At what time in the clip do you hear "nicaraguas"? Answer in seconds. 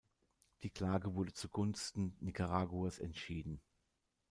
2.21-2.97